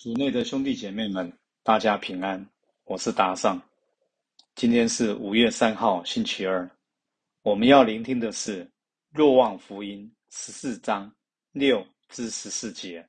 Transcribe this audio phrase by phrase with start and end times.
[0.00, 1.30] 组内的兄弟姐妹们，
[1.62, 2.42] 大家平安，
[2.84, 3.60] 我是达尚。
[4.54, 6.66] 今天是五月三号，星期二。
[7.42, 8.64] 我们要聆听的是
[9.10, 11.14] 《若望福音》十四章
[11.52, 13.06] 六至十四节，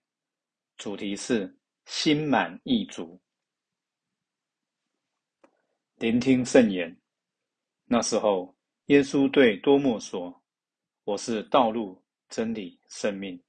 [0.76, 3.18] 主题是“心满意足”。
[5.96, 6.94] 聆听圣言。
[7.86, 8.54] 那时候，
[8.88, 10.44] 耶稣对多默说
[11.06, 13.42] ：“我是道路、真理、生命，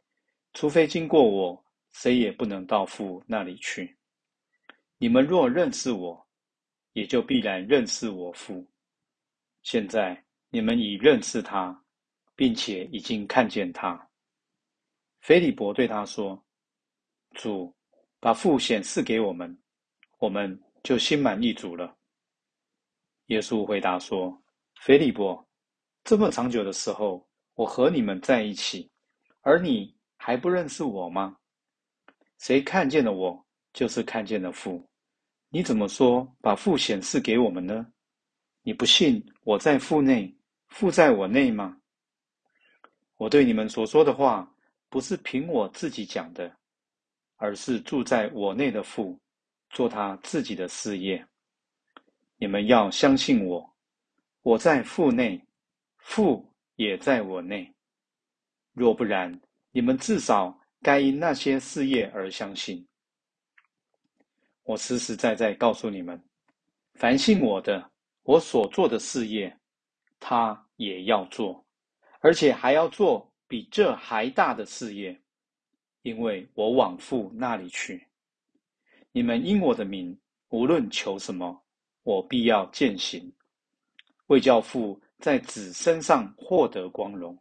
[0.52, 1.60] 除非经过我。”
[1.92, 3.96] 谁也不能到父那里去。
[4.98, 6.26] 你们若认识我，
[6.92, 8.68] 也就必然认识我父。
[9.62, 11.84] 现在你们已认识他，
[12.34, 14.08] 并且已经看见他。
[15.20, 16.42] 菲利伯对他说
[17.34, 17.74] ：“主，
[18.18, 19.56] 把父显示给我们，
[20.18, 21.96] 我们就心满意足了。”
[23.26, 24.42] 耶稣回答说
[24.80, 25.48] ：“菲利伯，
[26.04, 28.90] 这么长久的时候，我和你们在一起，
[29.42, 31.36] 而你还不认识我吗？”
[32.42, 34.84] 谁看见了我，就是看见了父。
[35.48, 37.86] 你怎么说把父显示给我们呢？
[38.62, 41.76] 你不信我在父内，父在我内吗？
[43.14, 44.52] 我对你们所说的话，
[44.88, 46.52] 不是凭我自己讲的，
[47.36, 49.16] 而是住在我内的父，
[49.70, 51.24] 做他自己的事业。
[52.38, 53.72] 你们要相信我，
[54.42, 55.40] 我在父内，
[55.98, 57.72] 父也在我内。
[58.72, 60.58] 若不然，你们至少。
[60.82, 62.86] 该因那些事业而相信。
[64.64, 66.20] 我实实在在告诉你们：
[66.94, 67.90] 凡信我的，
[68.24, 69.56] 我所做的事业，
[70.18, 71.64] 他也要做，
[72.20, 75.20] 而且还要做比这还大的事业，
[76.02, 78.06] 因为我往父那里去。
[79.12, 81.64] 你们因我的名，无论求什么，
[82.02, 83.32] 我必要践行，
[84.26, 87.38] 为教父在子身上获得光荣。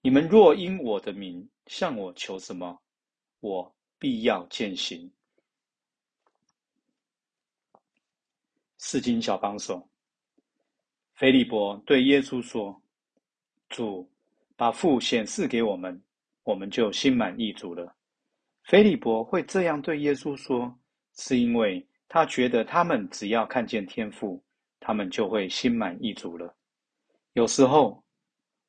[0.00, 2.76] 你们若因我的名，向我求什么，
[3.40, 5.08] 我必要践行。
[8.78, 9.86] 四经小帮手，
[11.14, 12.80] 菲利伯对耶稣说
[13.68, 14.08] ：“主，
[14.56, 16.02] 把父显示给我们，
[16.42, 17.94] 我们就心满意足了。”
[18.64, 20.74] 菲利伯会这样对耶稣说，
[21.16, 24.42] 是因为他觉得他们只要看见天父，
[24.80, 26.56] 他们就会心满意足了。
[27.34, 28.02] 有时候，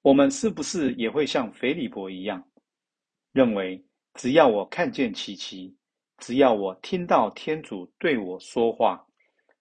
[0.02, 2.46] 我们是不是也会像菲利伯一样？
[3.40, 3.82] 认为
[4.16, 5.74] 只要我看见奇迹，
[6.18, 9.02] 只要我听到天主对我说话，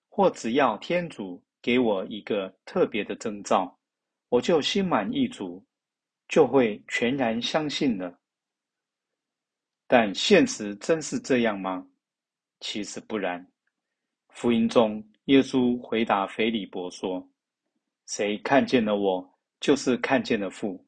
[0.08, 3.78] 或只要天主给我一个特别的征兆，
[4.30, 5.64] 我就心满意足，
[6.26, 8.18] 就会全然相信了。
[9.86, 11.86] 但现实真是这样吗？
[12.58, 13.46] 其实不然。
[14.30, 17.24] 福音中，耶稣回答腓利伯说
[18.06, 20.84] ：“谁看见了我，就是看见了父。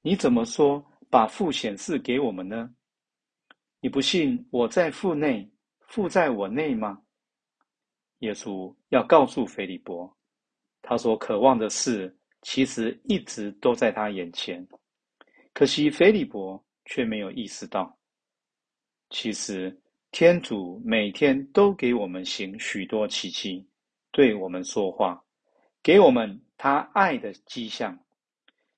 [0.00, 2.72] 你怎么说？”把父显示给我们呢？
[3.80, 5.50] 你不信我在父内，
[5.88, 7.02] 父在我内吗？
[8.20, 10.16] 耶稣要告诉腓利伯，
[10.82, 14.64] 他所渴望的事其实一直都在他眼前，
[15.52, 17.98] 可惜腓利伯却没有意识到。
[19.08, 19.76] 其实
[20.12, 23.66] 天主每天都给我们行许多奇迹，
[24.12, 25.20] 对我们说话，
[25.82, 27.98] 给我们他爱的迹象，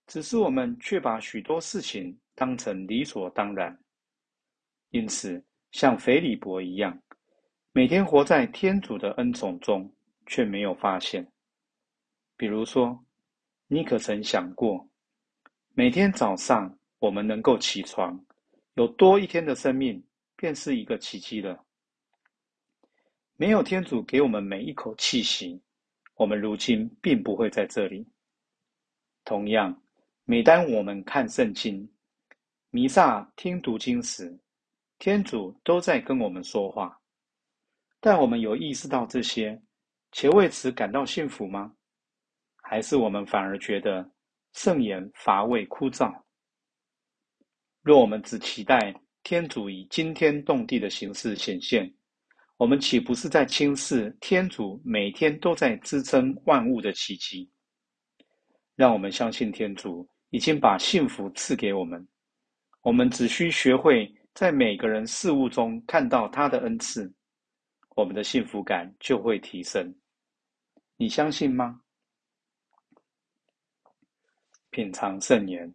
[0.07, 2.17] 只是我们却把许多事情。
[2.35, 3.79] 当成理所当然，
[4.91, 7.03] 因此像腓利伯一样，
[7.73, 9.93] 每天活在天主的恩宠中，
[10.27, 11.31] 却没有发现。
[12.37, 13.05] 比如说，
[13.69, 14.89] 你可曾想过，
[15.75, 18.19] 每天早上我们能够起床，
[18.75, 20.03] 有多一天的生命，
[20.37, 21.65] 便是一个奇迹了。
[23.37, 25.61] 没有天主给我们每一口气息，
[26.15, 28.07] 我们如今并不会在这里。
[29.25, 29.83] 同样，
[30.25, 31.89] 每当我们看圣经，
[32.75, 34.35] 弥撒听读经时，
[34.99, 36.99] 天主都在跟我们说话，
[38.01, 39.61] 但我们有意识到这些，
[40.11, 41.75] 且为此感到幸福吗？
[42.63, 44.11] 还是我们反而觉得
[44.55, 46.11] 圣言乏味枯燥？
[47.83, 51.95] 若我们只期待天主以惊天动地的形式显现，
[52.57, 57.51] 我们岂不是在轻视天主每天都在支撑万物的奇迹？
[58.77, 62.09] 让我们相信天主已经把幸福赐给我们。
[62.83, 67.13] 我们只需学会在每个人事物中看到他的恩赐，
[67.95, 69.95] 我们的幸福感就会提升。
[70.97, 71.81] 你相信吗？
[74.71, 75.73] 品尝圣言，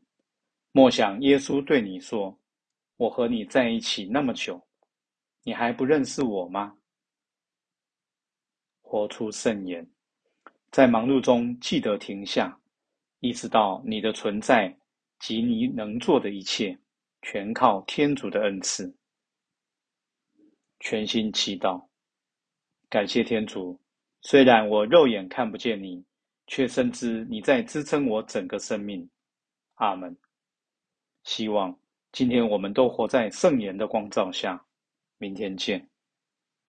[0.74, 2.38] 莫想耶稣对你说
[2.98, 4.62] ：“我和你在一起那么久，
[5.44, 6.76] 你还不认识我吗？”
[8.82, 9.88] 活出圣言，
[10.72, 12.60] 在忙碌中记得停下，
[13.22, 14.78] 意识到你的存在
[15.20, 16.78] 及你能做的一切。
[17.30, 18.96] 全靠天主的恩赐。
[20.80, 21.86] 全心祈祷。
[22.90, 23.78] 感谢天主，
[24.22, 26.02] 虽然我肉眼看不见你，
[26.48, 29.10] 却深知你在支撑我整个生命。
[29.74, 30.18] 阿门。
[31.26, 31.78] 希望
[32.14, 34.66] 今天我们都活在圣言的光照下。
[35.18, 35.86] 明天见。